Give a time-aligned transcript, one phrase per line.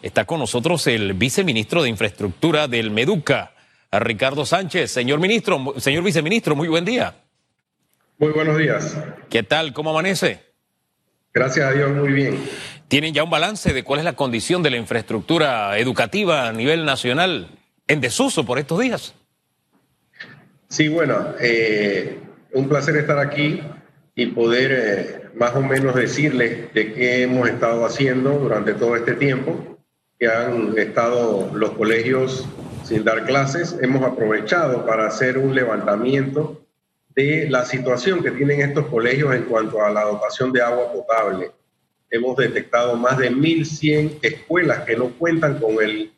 [0.00, 3.52] Está con nosotros el viceministro de Infraestructura del Meduca,
[3.90, 4.92] Ricardo Sánchez.
[4.92, 7.16] Señor ministro, señor viceministro, muy buen día.
[8.18, 8.96] Muy buenos días.
[9.28, 9.72] ¿Qué tal?
[9.72, 10.44] ¿Cómo amanece?
[11.34, 12.38] Gracias a Dios, muy bien.
[12.86, 16.84] ¿Tienen ya un balance de cuál es la condición de la infraestructura educativa a nivel
[16.84, 17.48] nacional
[17.88, 19.14] en desuso por estos días?
[20.68, 22.20] Sí, bueno, eh,
[22.52, 23.60] un placer estar aquí
[24.14, 29.14] y poder eh, más o menos decirles de qué hemos estado haciendo durante todo este
[29.14, 29.77] tiempo
[30.18, 32.46] que han estado los colegios
[32.84, 36.64] sin dar clases, hemos aprovechado para hacer un levantamiento
[37.14, 41.50] de la situación que tienen estos colegios en cuanto a la dotación de agua potable.
[42.10, 46.12] Hemos detectado más de 1.100 escuelas que no cuentan con el,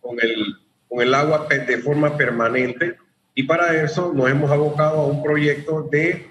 [0.00, 0.56] con, el,
[0.88, 2.96] con el agua de forma permanente
[3.34, 6.28] y para eso nos hemos abocado a un proyecto de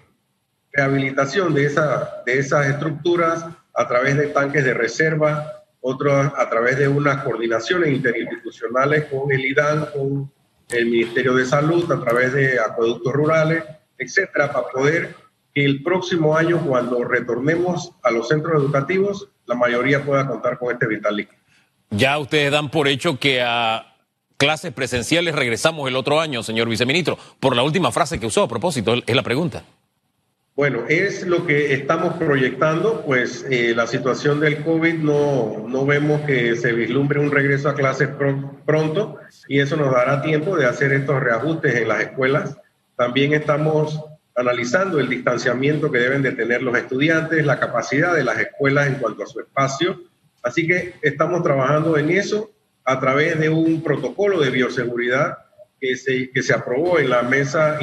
[0.73, 6.77] rehabilitación de, esa, de esas estructuras a través de tanques de reserva, otro a través
[6.77, 10.31] de unas coordinaciones interinstitucionales con el IDAN, con
[10.69, 13.63] el Ministerio de Salud, a través de acueductos rurales,
[13.97, 15.15] etcétera, para poder
[15.53, 20.73] que el próximo año, cuando retornemos a los centros educativos, la mayoría pueda contar con
[20.73, 21.37] este vital líquido.
[21.89, 23.95] Ya ustedes dan por hecho que a
[24.35, 28.47] clases presenciales regresamos el otro año, señor viceministro, por la última frase que usó a
[28.47, 29.63] propósito, es la pregunta.
[30.57, 36.21] Bueno, es lo que estamos proyectando, pues eh, la situación del COVID no, no vemos
[36.21, 38.09] que se vislumbre un regreso a clases
[38.65, 42.57] pronto y eso nos dará tiempo de hacer estos reajustes en las escuelas.
[42.95, 44.03] También estamos
[44.35, 48.95] analizando el distanciamiento que deben de tener los estudiantes, la capacidad de las escuelas en
[48.95, 50.01] cuanto a su espacio.
[50.41, 52.49] Así que estamos trabajando en eso
[52.83, 55.37] a través de un protocolo de bioseguridad
[55.79, 57.77] que se, que se aprobó en la mesa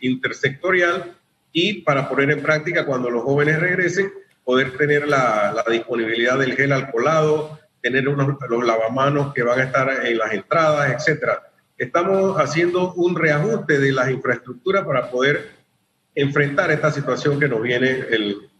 [0.00, 1.14] intersectorial
[1.58, 4.12] y para poner en práctica cuando los jóvenes regresen,
[4.44, 10.18] poder tener la, disponibilidad del gel alcoholado, tener los lavamanos que van a estar en
[10.18, 11.50] las entradas, etcétera.
[11.78, 15.48] Estamos haciendo un reajuste de las infraestructuras para poder
[16.14, 18.04] enfrentar esta situación que nos viene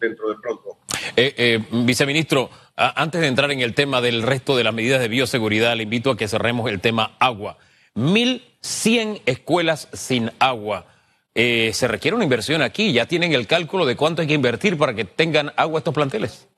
[0.01, 0.79] dentro de pronto.
[1.17, 5.09] Eh, eh, viceministro, antes de entrar en el tema del resto de las medidas de
[5.09, 7.59] bioseguridad, le invito a que cerremos el tema agua.
[7.95, 10.96] 1.100 escuelas sin agua.
[11.39, 12.95] Eh, se requiere una inversión aquí.
[12.95, 16.49] ¿Ya tienen el cálculo de cuánto hay que invertir para que tengan agua estos planteles?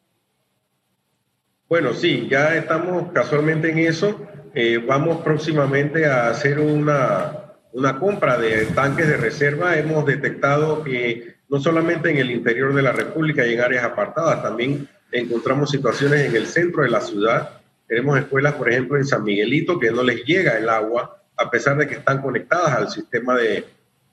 [1.69, 4.25] Bueno, sí, ya estamos casualmente en eso.
[4.55, 9.77] Eh, vamos próximamente a hacer una, una compra de tanques de reserva.
[9.77, 14.45] Hemos detectado que no solamente en el interior de la República y en áreas apartadas,
[14.45, 17.51] también encontramos situaciones en el centro de la ciudad.
[17.89, 21.77] Tenemos escuelas, por ejemplo, en San Miguelito, que no les llega el agua, a pesar
[21.79, 23.65] de que están conectadas al sistema de,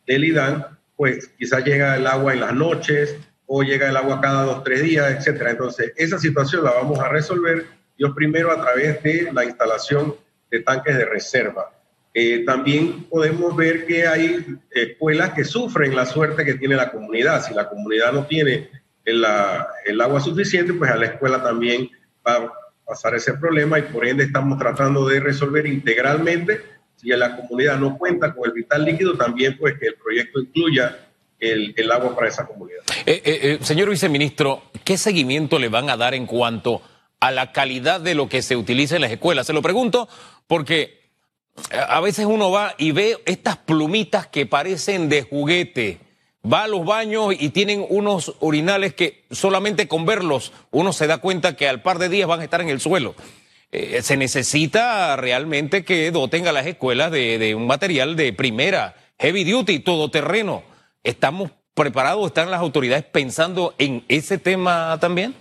[0.08, 4.44] del IDAN, pues quizás llega el agua en las noches o llega el agua cada
[4.44, 5.52] dos, tres días, etcétera.
[5.52, 7.66] Entonces, esa situación la vamos a resolver,
[7.98, 10.16] yo primero a través de la instalación
[10.50, 11.72] de tanques de reserva.
[12.14, 17.44] Eh, también podemos ver que hay escuelas que sufren la suerte que tiene la comunidad.
[17.44, 18.70] Si la comunidad no tiene
[19.04, 19.26] el,
[19.86, 21.90] el agua suficiente, pues a la escuela también
[22.26, 22.54] va a
[22.86, 26.62] pasar ese problema y por ende estamos tratando de resolver integralmente
[27.06, 30.98] si la comunidad no cuenta con el vital líquido, también pues que el proyecto incluya
[31.40, 32.80] el, agua para esa comunidad.
[33.06, 36.82] Eh, eh, eh, señor viceministro, ¿qué seguimiento le van a dar en cuanto
[37.20, 39.46] a la calidad de lo que se utiliza en las escuelas?
[39.46, 40.10] Se lo pregunto
[40.48, 41.06] porque
[41.88, 46.00] a veces uno va y ve estas plumitas que parecen de juguete.
[46.52, 51.18] Va a los baños y tienen unos urinales que solamente con verlos uno se da
[51.20, 53.16] cuenta que al par de días van a estar en el suelo.
[53.72, 59.44] Eh, se necesita realmente que doten a las escuelas de, un material de primera, heavy
[59.44, 60.64] duty, todoterreno.
[61.04, 62.28] ¿Estamos preparados?
[62.28, 65.36] ¿Están las autoridades pensando en ese tema también?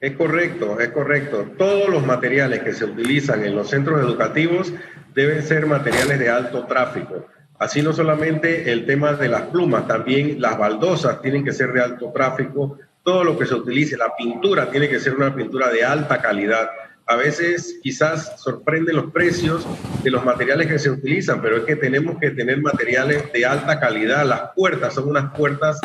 [0.00, 1.52] Es correcto, es correcto.
[1.56, 4.72] Todos los materiales que se utilizan en los centros educativos
[5.14, 7.26] deben ser materiales de alto tráfico.
[7.58, 11.80] Así no solamente el tema de las plumas, también las baldosas tienen que ser de
[11.80, 12.78] alto tráfico.
[13.02, 16.68] Todo lo que se utilice, la pintura tiene que ser una pintura de alta calidad
[17.06, 19.64] a veces quizás sorprenden los precios
[20.02, 23.78] de los materiales que se utilizan, pero es que tenemos que tener materiales de alta
[23.78, 24.26] calidad.
[24.26, 25.80] Las puertas son unas puertas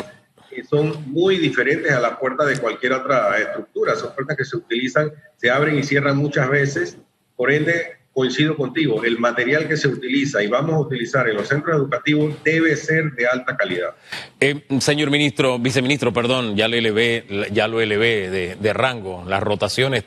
[0.49, 3.95] que son muy diferentes a las puertas de cualquier otra estructura.
[3.95, 6.97] Son puertas que se utilizan, se abren y cierran muchas veces.
[7.35, 11.47] Por ende, coincido contigo, el material que se utiliza y vamos a utilizar en los
[11.47, 13.93] centros educativos debe ser de alta calidad.
[14.39, 19.23] Eh, señor ministro, viceministro, perdón, ya lo elevé, ya lo elevé de, de rango.
[19.27, 20.03] Las rotaciones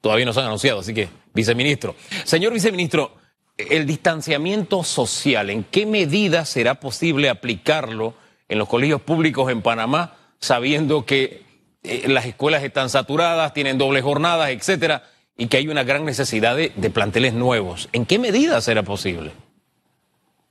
[0.00, 1.94] todavía no se han anunciado, así que, viceministro.
[2.24, 3.16] Señor viceministro,
[3.56, 8.14] el distanciamiento social, ¿en qué medida será posible aplicarlo
[8.48, 11.42] en los colegios públicos en Panamá, sabiendo que
[11.82, 15.04] eh, las escuelas están saturadas, tienen doble jornadas, etcétera,
[15.36, 17.88] y que hay una gran necesidad de, de planteles nuevos.
[17.92, 19.32] ¿En qué medida será posible?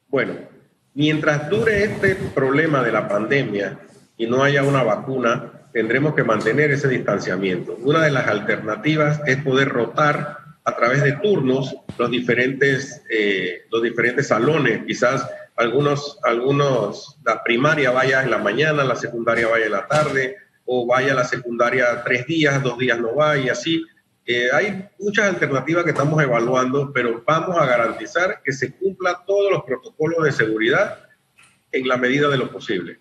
[0.09, 0.35] Bueno,
[0.93, 3.79] mientras dure este problema de la pandemia
[4.17, 7.77] y no haya una vacuna, tendremos que mantener ese distanciamiento.
[7.81, 13.81] Una de las alternativas es poder rotar a través de turnos los diferentes, eh, los
[13.81, 14.81] diferentes salones.
[14.85, 20.35] Quizás algunos, algunos, la primaria vaya en la mañana, la secundaria vaya en la tarde,
[20.65, 23.83] o vaya la secundaria tres días, dos días no va, y así.
[24.25, 29.51] Eh, hay muchas alternativas que estamos evaluando, pero vamos a garantizar que se cumplan todos
[29.51, 30.99] los protocolos de seguridad
[31.71, 32.99] en la medida de lo posible.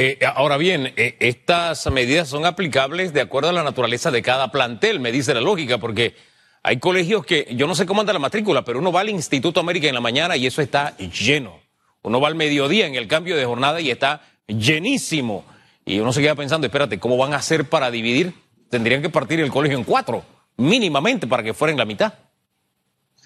[0.00, 4.52] Eh, ahora bien, eh, estas medidas son aplicables de acuerdo a la naturaleza de cada
[4.52, 6.14] plantel, me dice la lógica, porque
[6.62, 9.58] hay colegios que yo no sé cómo anda la matrícula, pero uno va al Instituto
[9.58, 11.58] América en la mañana y eso está lleno.
[12.02, 15.44] Uno va al mediodía en el cambio de jornada y está llenísimo.
[15.84, 18.34] Y uno se queda pensando, espérate, ¿cómo van a hacer para dividir?
[18.70, 20.22] Tendrían que partir el colegio en cuatro,
[20.58, 22.14] mínimamente, para que fuera en la mitad.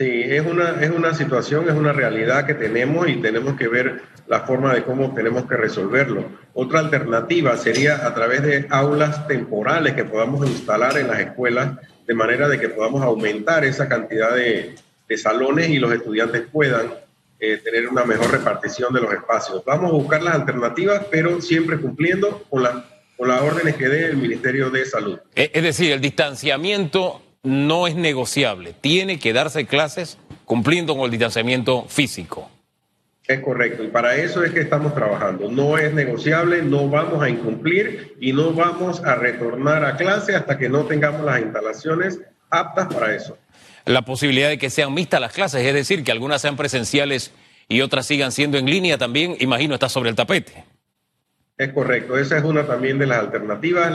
[0.02, 4.02] Sí, es una, es una situación, es una realidad que tenemos y tenemos que ver
[4.26, 6.24] la forma de cómo tenemos que resolverlo.
[6.54, 12.14] Otra alternativa sería a través de aulas temporales que podamos instalar en las escuelas de
[12.14, 14.74] manera de que podamos aumentar esa cantidad de,
[15.08, 16.94] de salones y los estudiantes puedan
[17.38, 19.64] eh, tener una mejor repartición de los espacios.
[19.64, 24.06] Vamos a buscar las alternativas, pero siempre cumpliendo con, la, con las órdenes que dé
[24.06, 25.20] el Ministerio de Salud.
[25.36, 28.74] Eh, es decir, el distanciamiento no es negociable.
[28.80, 32.50] Tiene que darse clases cumpliendo con el distanciamiento físico.
[33.26, 35.48] Es correcto, y para eso es que estamos trabajando.
[35.50, 40.58] No es negociable, no vamos a incumplir y no vamos a retornar a clase hasta
[40.58, 43.38] que no tengamos las instalaciones aptas para eso
[43.84, 47.32] la posibilidad de que sean mixtas las clases, es decir, que algunas sean presenciales
[47.68, 50.64] y otras sigan siendo en línea, también imagino está sobre el tapete.
[51.58, 53.92] Es correcto, esa es una también de las alternativas.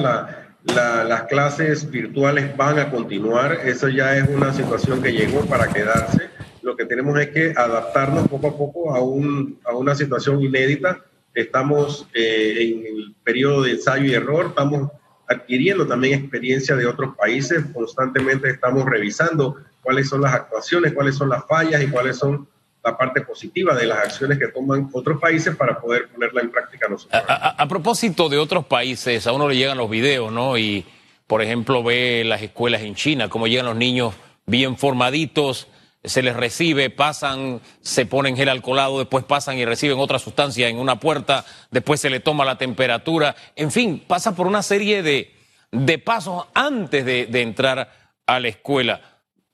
[0.63, 6.29] Las clases virtuales van a continuar, eso ya es una situación que llegó para quedarse.
[6.61, 11.05] Lo que tenemos es que adaptarnos poco a poco a, un, a una situación inédita.
[11.33, 14.91] Estamos eh, en el periodo de ensayo y error, estamos
[15.29, 21.29] adquiriendo también experiencia de otros países, constantemente estamos revisando cuáles son las actuaciones, cuáles son
[21.29, 22.47] las fallas y cuáles son
[22.87, 26.87] la parte positiva de las acciones que toman otros países para poder ponerla en práctica
[26.87, 27.21] nosotros.
[27.27, 30.57] A, propósito de otros países, a uno le llegan los videos, ¿no?
[30.57, 30.85] Y,
[31.27, 34.13] por ejemplo, ve las escuelas en China, cómo llegan los niños
[34.45, 35.67] bien formaditos,
[36.01, 40.79] se les recibe, pasan, se ponen gel alcoholado, después pasan y reciben otra sustancia en
[40.79, 45.35] una puerta, después se le toma la temperatura, en fin, pasa por una serie de,
[45.73, 47.91] de pasos antes de, de entrar
[48.25, 49.01] a la escuela.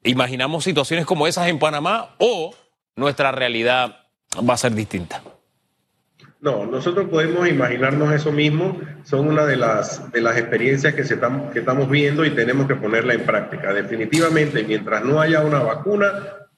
[0.04, 2.54] ¿Imaginamos situaciones como esas en Panamá o
[2.96, 3.98] nuestra realidad
[4.38, 5.22] va a ser distinta?
[6.42, 8.78] No, nosotros podemos imaginarnos eso mismo.
[9.04, 11.18] Son una de las, de las experiencias que, se
[11.54, 13.74] que estamos viendo y tenemos que ponerla en práctica.
[13.74, 16.12] Definitivamente, mientras no haya una vacuna,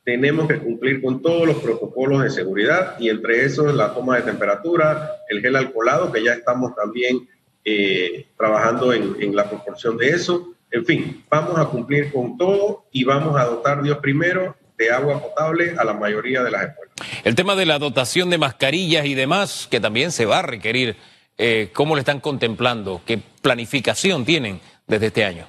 [0.04, 4.24] tenemos que cumplir con todos los protocolos de seguridad y entre esos la toma de
[4.24, 7.28] temperatura, el gel alcoholado, que ya estamos también
[7.64, 12.86] eh, trabajando en, en la proporción de eso, en fin, vamos a cumplir con todo
[12.92, 16.96] y vamos a dotar Dios primero de agua potable a la mayoría de las escuelas.
[17.24, 20.96] El tema de la dotación de mascarillas y demás, que también se va a requerir,
[21.38, 23.02] eh, ¿cómo lo están contemplando?
[23.06, 25.48] ¿Qué planificación tienen desde este año?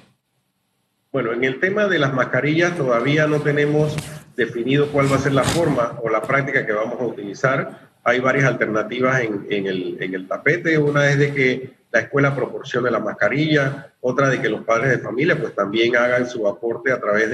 [1.11, 3.95] Bueno, en el tema de las mascarillas todavía no tenemos
[4.35, 7.89] definido cuál va a ser la forma o la práctica que vamos a utilizar.
[8.03, 10.77] Hay varias alternativas en, el, en el tapete.
[10.77, 14.99] Una es de que la escuela proporcione la mascarilla, otra de que los padres de
[14.99, 17.31] familia pues también hagan su aporte a través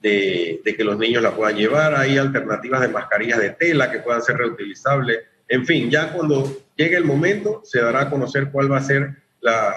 [0.00, 1.94] de, de, que los niños la puedan llevar.
[1.94, 5.18] Hay alternativas de mascarillas de tela que puedan ser reutilizables.
[5.48, 9.10] En fin, ya cuando llegue el momento se dará a conocer cuál va a ser
[9.40, 9.74] la,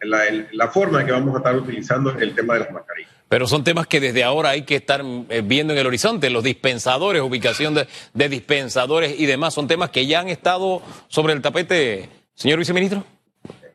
[0.00, 0.22] la,
[0.52, 3.12] la forma en que vamos a estar utilizando el tema de las mascarillas.
[3.28, 6.42] Pero son temas que desde ahora hay que estar eh, viendo en el horizonte, los
[6.42, 11.42] dispensadores, ubicación de, de dispensadores y demás, son temas que ya han estado sobre el
[11.42, 13.04] tapete, señor viceministro.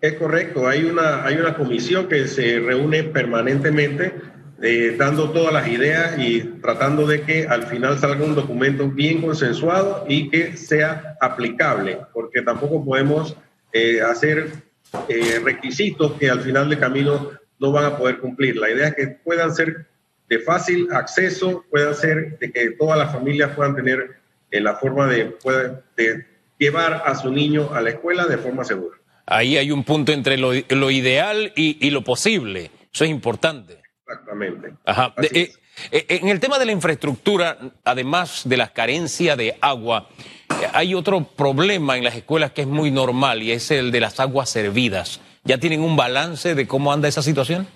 [0.02, 4.12] Es correcto, hay una, hay una comisión que se reúne permanentemente
[4.64, 9.22] eh, dando todas las ideas y tratando de que al final salga un documento bien
[9.22, 13.36] consensuado y que sea aplicable, porque tampoco podemos
[13.74, 14.52] eh, hacer
[15.10, 18.58] eh, requisitos que al final de camino no van a poder cumplir.
[18.58, 19.86] La idea es que puedan ser
[20.30, 24.18] de fácil acceso, puedan ser de que todas las familias puedan tener
[24.50, 25.36] la forma de,
[25.98, 26.26] de
[26.58, 28.98] llevar a su niño a la escuela de forma segura.
[29.26, 30.54] Ahí hay un punto entre lo,
[30.92, 32.72] ideal y, lo posible.
[32.94, 33.78] Eso es importante.
[34.06, 34.74] Exactamente.
[34.86, 35.14] Ajá.
[35.22, 35.52] Eh,
[35.92, 40.10] eh, en el tema de la infraestructura, además de la carencia de agua,
[40.50, 44.00] eh, hay otro problema en las escuelas que es muy normal y es el de
[44.00, 45.22] las aguas servidas.
[45.44, 47.68] ¿Ya tienen un balance de cómo anda esa situación?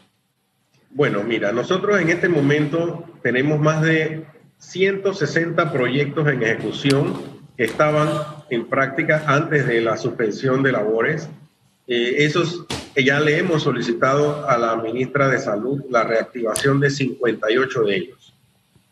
[0.91, 4.25] Bueno, mira, nosotros en este momento tenemos más de
[4.59, 8.09] 160 proyectos en ejecución que estaban
[8.49, 11.29] en práctica antes de la suspensión de labores.
[11.87, 12.65] Eh, esos
[13.03, 18.33] ya le hemos solicitado a la ministra de Salud la reactivación de 58 de ellos.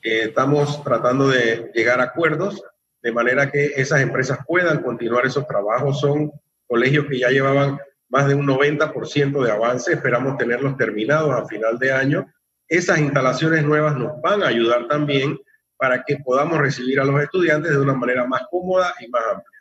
[0.04, 2.64] Eh, estamos tratando de llegar a acuerdos
[3.02, 6.00] de manera que esas empresas puedan continuar esos trabajos.
[6.00, 6.32] Son
[6.68, 11.78] colegios que ya llevaban más de un 90% de avance, esperamos tenerlos terminados a final
[11.80, 12.32] de año.
[12.68, 15.40] Esas instalaciones nuevas nos van a ayudar también
[15.78, 19.55] para que podamos recibir a los estudiantes de una manera más cómoda y más amplia.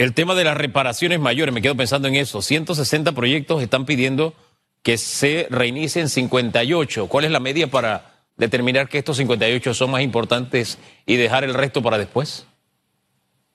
[0.00, 2.40] El tema de las reparaciones mayores, me quedo pensando en eso.
[2.40, 4.32] 160 proyectos están pidiendo
[4.82, 7.06] que se reinicien 58.
[7.06, 11.52] ¿Cuál es la media para determinar que estos 58 son más importantes y dejar el
[11.52, 12.46] resto para después?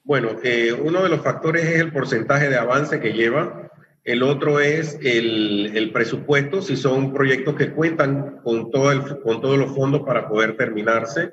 [0.04, 3.72] Bueno, eh, uno de los factores es el porcentaje de avance que lleva.
[4.04, 9.58] El otro es el, presupuesto, si son proyectos que cuentan con, todo el, con todos
[9.58, 11.32] los fondos para poder terminarse.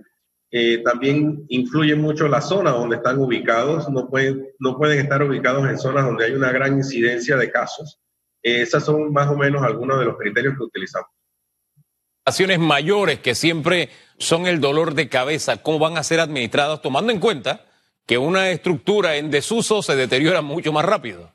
[0.53, 3.89] Eh, también influye mucho la zona donde están ubicados.
[3.89, 8.01] No pueden, no pueden estar ubicados en zonas donde hay una gran incidencia de casos.
[8.43, 11.09] Eh, esas son más o menos algunos de los criterios que utilizamos.
[12.25, 17.11] Acciones mayores que siempre son el dolor de cabeza, ¿cómo van a ser administradas tomando
[17.11, 17.67] en cuenta
[18.07, 21.33] que una estructura en desuso se deteriora mucho más rápido.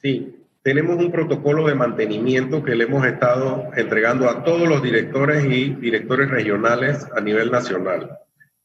[0.00, 5.44] Sí, tenemos un protocolo de mantenimiento que le hemos estado entregando a todos los directores
[5.44, 8.18] y directores regionales a nivel nacional.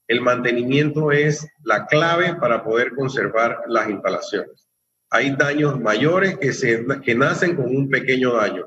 [0.07, 4.67] El mantenimiento es la clave para poder conservar las instalaciones.
[5.09, 8.65] Hay daños mayores que, se, que nacen con un pequeño daño.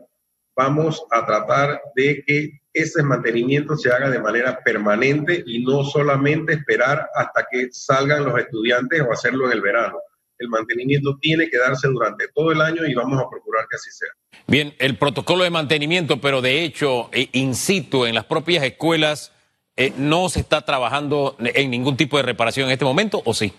[0.56, 6.54] Vamos a tratar de que ese mantenimiento se haga de manera permanente y no solamente
[6.54, 9.98] esperar hasta que salgan los estudiantes o hacerlo en el verano.
[10.38, 13.90] El mantenimiento tiene que darse durante todo el año y vamos a procurar que así
[13.90, 14.08] sea.
[14.46, 19.32] Bien, el protocolo de mantenimiento, pero de hecho, eh, in situ, en las propias escuelas,
[19.76, 23.52] eh, ¿no se está trabajando en ningún tipo de reparación en este momento o sí?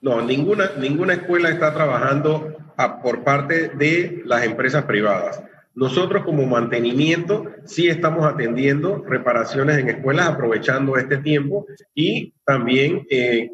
[0.00, 2.56] No, ninguna, ninguna escuela está trabajando
[3.02, 5.42] por parte de las empresas privadas.
[5.74, 13.52] Nosotros como mantenimiento sí estamos atendiendo reparaciones en escuelas aprovechando este tiempo y también eh,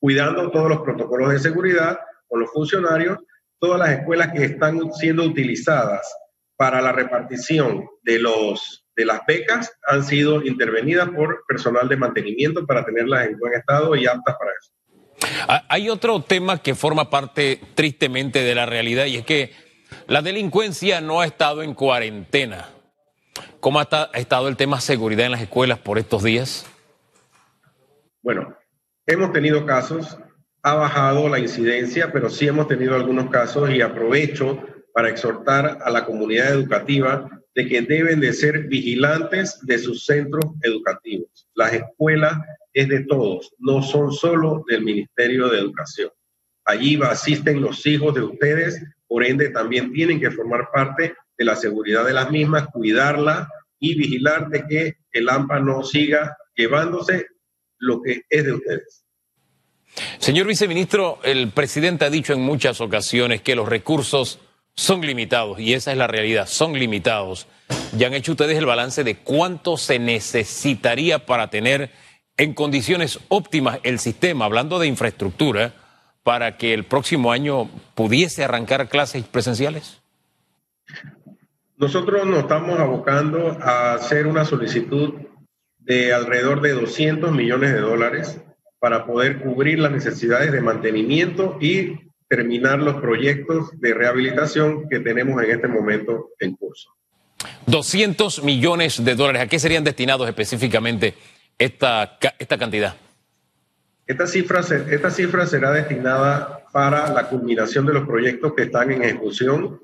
[0.00, 3.18] cuidando todos los protocolos de seguridad con los funcionarios.
[3.58, 6.10] Todas las escuelas que están siendo utilizadas
[6.56, 12.66] para la repartición de, los, de las becas han sido intervenidas por personal de mantenimiento
[12.66, 14.72] para tenerlas en buen estado y aptas para eso.
[15.68, 19.52] Hay otro tema que forma parte tristemente de la realidad y es que
[20.06, 22.68] la delincuencia no ha estado en cuarentena.
[23.60, 26.66] ¿Cómo ha estado el tema seguridad en las escuelas por estos días?
[28.22, 28.56] Bueno,
[29.10, 30.18] hemos tenido casos,
[30.62, 34.62] ha bajado la incidencia, pero sí hemos tenido algunos casos y aprovecho
[34.92, 40.44] para exhortar a la comunidad educativa de que deben de ser vigilantes de sus centros
[40.62, 41.48] educativos.
[41.54, 42.38] Las escuelas
[42.72, 46.10] es de todos, no son solo del Ministerio de Educación.
[46.64, 51.56] Allí asisten los hijos de ustedes por ende también tienen que formar parte de la
[51.56, 53.48] seguridad de las mismas, cuidarla
[53.80, 57.26] y vigilar de que el AMPA no siga llevándose
[57.78, 58.99] lo que es de ustedes.
[60.18, 64.38] Señor viceministro, el presidente ha dicho en muchas ocasiones que los recursos
[64.74, 67.46] son limitados y esa es la realidad, son limitados.
[67.96, 71.90] Ya han hecho ustedes el balance de cuánto se necesitaría para tener
[72.36, 75.74] en condiciones óptimas el sistema, hablando de infraestructura,
[76.22, 80.00] para que el próximo año pudiese arrancar clases presenciales?
[81.76, 85.14] Nosotros nos estamos abocando a hacer una solicitud
[85.78, 88.40] de alrededor de 200 millones de dólares
[88.80, 95.42] para poder cubrir las necesidades de mantenimiento y terminar los proyectos de rehabilitación que tenemos
[95.42, 96.90] en este momento en curso.
[97.66, 101.14] 200 millones de dólares, ¿a qué serían destinados específicamente
[101.58, 102.96] esta, esta cantidad?
[104.06, 109.02] Esta cifra, esta cifra será destinada para la culminación de los proyectos que están en
[109.02, 109.80] ejecución.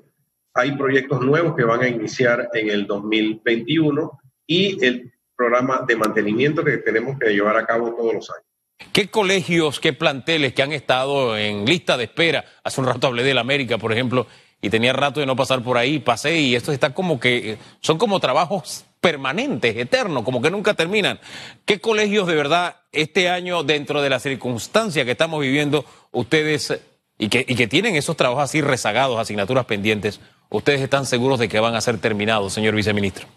[0.53, 6.63] Hay proyectos nuevos que van a iniciar en el 2021 y el programa de mantenimiento
[6.63, 8.46] que tenemos que llevar a cabo todos los años.
[8.97, 12.45] ¿Qué colegios, qué planteles que han estado en lista de espera?
[12.63, 14.25] Hace un rato hablé de la América, por ejemplo,
[14.59, 17.99] y tenía rato de no pasar por ahí, pasé y esto está como que son
[17.99, 21.19] como trabajos permanentes, eternos, como que nunca terminan.
[21.65, 26.79] ¿Qué colegios de verdad este año, dentro de la circunstancia que estamos viviendo, ustedes
[27.19, 30.19] y que tienen esos trabajos así rezagados, asignaturas pendientes,
[30.49, 33.27] ustedes están seguros de que van a ser terminados, señor viceministro?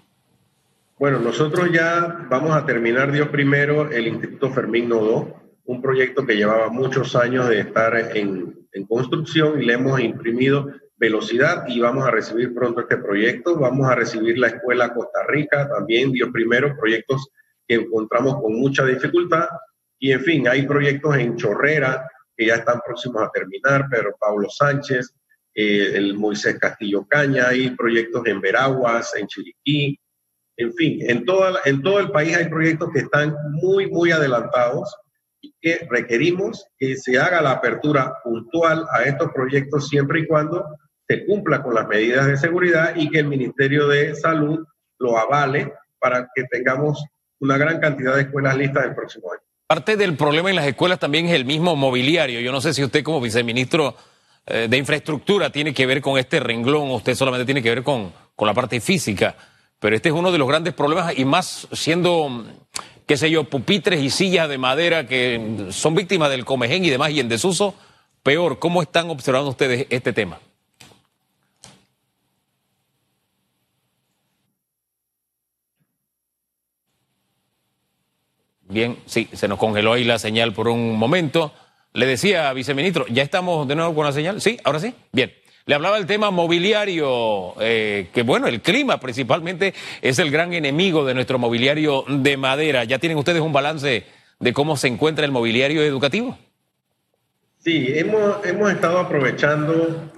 [1.01, 6.37] Bueno, nosotros ya vamos a terminar, Dios primero, el Instituto Fermín Nodo, un proyecto que
[6.37, 12.07] llevaba muchos años de estar en, en construcción y le hemos imprimido velocidad y vamos
[12.07, 13.59] a recibir pronto este proyecto.
[13.59, 17.31] Vamos a recibir la Escuela Costa Rica también, dio primero proyectos
[17.67, 19.47] que encontramos con mucha dificultad.
[19.99, 24.51] Y en fin, hay proyectos en Chorrera que ya están próximos a terminar, pero Pablo
[24.51, 25.15] Sánchez,
[25.55, 29.99] eh, el Moisés Castillo Caña, hay proyectos en Veraguas, en Chiriquí,
[30.61, 34.95] en fin, en, toda, en todo el país hay proyectos que están muy, muy adelantados
[35.41, 40.65] y que requerimos que se haga la apertura puntual a estos proyectos siempre y cuando
[41.09, 44.65] se cumpla con las medidas de seguridad y que el Ministerio de Salud
[44.99, 47.03] lo avale para que tengamos
[47.41, 49.43] una gran cantidad de escuelas listas el próximo año.
[49.67, 52.41] Parte del problema en las escuelas también es el mismo mobiliario.
[52.41, 53.95] Yo no sé si usted como viceministro
[54.47, 58.13] eh, de infraestructura tiene que ver con este renglón, usted solamente tiene que ver con,
[58.35, 59.35] con la parte física,
[59.81, 62.45] pero este es uno de los grandes problemas y más siendo,
[63.07, 67.11] qué sé yo, pupitres y sillas de madera que son víctimas del comején y demás
[67.11, 67.75] y en desuso,
[68.23, 68.59] peor.
[68.59, 70.39] ¿Cómo están observando ustedes este tema?
[78.69, 81.53] Bien, sí, se nos congeló ahí la señal por un momento.
[81.93, 84.41] Le decía, viceministro, ¿ya estamos de nuevo con la señal?
[84.41, 84.95] Sí, ahora sí.
[85.11, 85.40] Bien.
[85.71, 89.73] Le hablaba del tema mobiliario, eh, que bueno, el clima principalmente
[90.03, 92.83] es el gran enemigo de nuestro mobiliario de madera.
[92.83, 94.05] ¿Ya tienen ustedes un balance
[94.41, 96.37] de cómo se encuentra el mobiliario educativo?
[97.59, 100.11] Sí, hemos, hemos estado aprovechando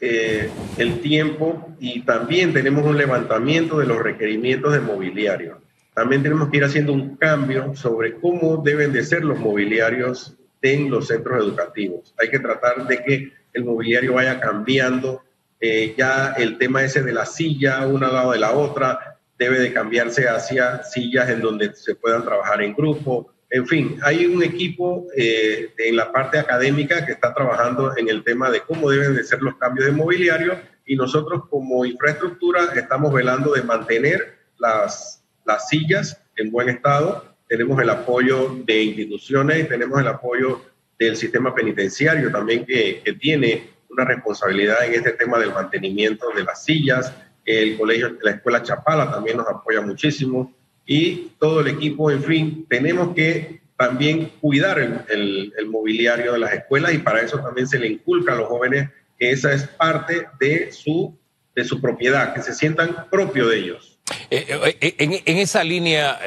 [0.00, 5.60] eh, el tiempo y también tenemos un levantamiento de los requerimientos de mobiliario
[5.94, 10.90] también tenemos que ir haciendo un cambio sobre cómo deben de ser los mobiliarios en
[10.90, 12.14] los centros educativos.
[12.18, 15.22] Hay que tratar de que el mobiliario vaya cambiando.
[15.60, 19.60] Eh, ya el tema ese de la silla, una al lado de la otra, debe
[19.60, 23.32] de cambiarse hacia sillas en donde se puedan trabajar en grupo.
[23.50, 28.24] En fin, hay un equipo eh, en la parte académica que está trabajando en el
[28.24, 33.12] tema de cómo deben de ser los cambios de mobiliario y nosotros como infraestructura estamos
[33.12, 40.00] velando de mantener las las sillas en buen estado, tenemos el apoyo de instituciones tenemos
[40.00, 40.62] el apoyo
[41.04, 46.64] del sistema penitenciario también que, tiene una responsabilidad en este tema del mantenimiento de las
[46.64, 47.12] sillas.
[47.44, 50.54] El colegio, la escuela Chapala también nos apoya muchísimo
[50.86, 56.52] y todo el equipo, en fin, tenemos que también cuidar el, el mobiliario de las
[56.52, 60.26] escuelas y para eso también se le inculca a los jóvenes que esa es parte
[60.40, 61.16] de su,
[61.54, 63.91] de su propiedad, que se sientan propio de ellos.
[64.30, 66.18] Eh, eh, en, esa línea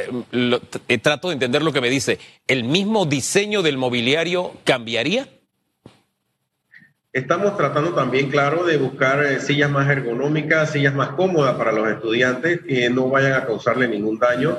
[0.87, 2.19] eh, trato de entender lo que me dice.
[2.47, 5.27] ¿El mismo diseño del mobiliario cambiaría?
[7.13, 12.59] Estamos tratando también, claro, de buscar sillas más ergonómicas, sillas más cómodas para los estudiantes
[12.67, 14.57] que no vayan a causarle ningún daño.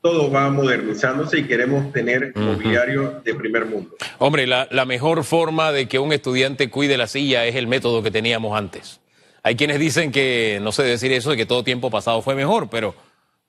[0.00, 3.96] todo va modernizándose y queremos tener mobiliario de primer mundo.
[4.18, 8.10] Hombre, la mejor forma de que un estudiante cuide la silla es el método que
[8.10, 9.00] teníamos antes.
[9.48, 12.68] Hay quienes dicen que, no sé decir eso, de que todo tiempo pasado fue mejor,
[12.68, 12.94] pero,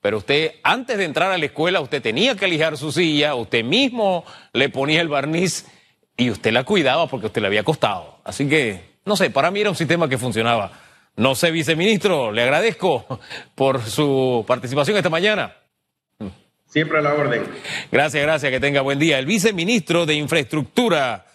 [0.00, 3.62] pero usted antes de entrar a la escuela, usted tenía que lijar su silla, usted
[3.62, 5.66] mismo le ponía el barniz
[6.16, 8.18] y usted la cuidaba porque usted le había costado.
[8.24, 10.72] Así que, no sé, para mí era un sistema que funcionaba.
[11.16, 13.20] No sé, viceministro, le agradezco
[13.54, 15.54] por su participación esta mañana.
[16.64, 17.42] Siempre a la orden.
[17.92, 19.18] Gracias, gracias, que tenga buen día.
[19.18, 21.26] El viceministro de Infraestructura